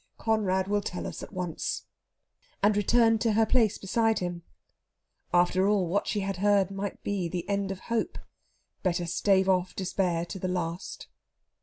[0.17, 1.85] Conrad will tell us at once,"
[2.63, 4.41] and returned to her place beside him.
[5.31, 8.17] After all, what she heard might be the end of Hope.
[8.81, 11.07] Better stave off Despair to the last.